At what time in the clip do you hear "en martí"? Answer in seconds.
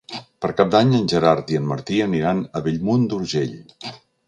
1.61-2.01